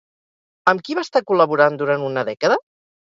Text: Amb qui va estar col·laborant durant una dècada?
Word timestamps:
Amb 0.71 0.83
qui 0.87 0.95
va 0.99 1.03
estar 1.07 1.23
col·laborant 1.33 1.77
durant 1.83 2.07
una 2.11 2.25
dècada? 2.31 2.59